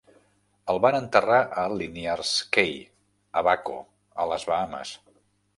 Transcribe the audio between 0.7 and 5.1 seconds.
El van enterrar a Linyards Cay, Abaco, a les Bahames.